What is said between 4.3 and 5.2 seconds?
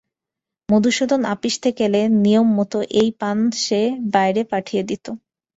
পাঠিয়ে দিত।